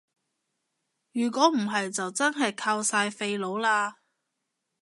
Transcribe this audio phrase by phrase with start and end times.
[1.11, 3.97] 如果唔係就真係靠晒廢老喇